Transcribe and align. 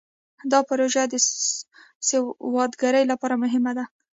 دا 0.51 0.59
پروژه 0.69 1.03
د 1.11 1.13
سوداګرۍ 2.09 3.03
لپاره 3.11 3.35
مهمه 3.43 3.71
ده. 3.77 3.85